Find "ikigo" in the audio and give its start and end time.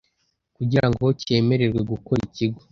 2.27-2.59